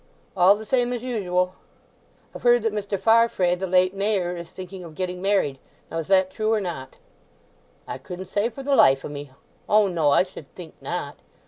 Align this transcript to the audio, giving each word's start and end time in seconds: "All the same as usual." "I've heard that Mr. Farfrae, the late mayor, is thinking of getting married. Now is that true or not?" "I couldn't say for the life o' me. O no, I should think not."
"All 0.35 0.55
the 0.55 0.65
same 0.65 0.93
as 0.93 1.03
usual." 1.03 1.53
"I've 2.33 2.41
heard 2.41 2.63
that 2.63 2.73
Mr. 2.73 2.99
Farfrae, 2.99 3.53
the 3.53 3.67
late 3.67 3.93
mayor, 3.93 4.35
is 4.35 4.49
thinking 4.49 4.83
of 4.83 4.95
getting 4.95 5.21
married. 5.21 5.59
Now 5.91 5.97
is 5.99 6.07
that 6.07 6.31
true 6.31 6.51
or 6.51 6.59
not?" 6.59 6.95
"I 7.87 7.99
couldn't 7.99 8.25
say 8.25 8.49
for 8.49 8.63
the 8.63 8.75
life 8.75 9.05
o' 9.05 9.09
me. 9.09 9.29
O 9.69 9.85
no, 9.87 10.09
I 10.09 10.23
should 10.23 10.51
think 10.55 10.73
not." 10.81 11.17